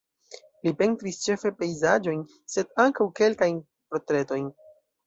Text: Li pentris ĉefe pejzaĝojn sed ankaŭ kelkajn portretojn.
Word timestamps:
Li 0.67 0.71
pentris 0.79 1.19
ĉefe 1.25 1.51
pejzaĝojn 1.61 2.25
sed 2.55 2.75
ankaŭ 2.87 3.11
kelkajn 3.21 3.65
portretojn. 3.95 4.53